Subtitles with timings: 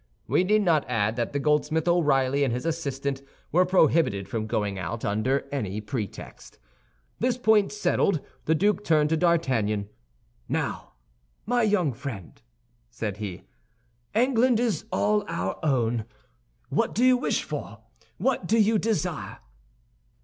[0.25, 4.79] We need not add that the goldsmith, O'Reilly, and his assistant, were prohibited from going
[4.79, 6.57] out under any pretext.
[7.19, 9.89] This point, settled, the duke turned to D'Artagnan.
[10.49, 10.93] "Now,
[11.45, 12.41] my young friend,"
[12.89, 13.43] said he,
[14.15, 16.05] "England is all our own.
[16.69, 17.77] What do you wish for?
[18.17, 19.37] What do you desire?"